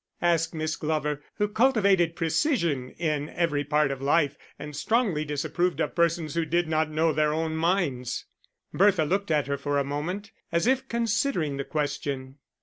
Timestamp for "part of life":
3.63-4.35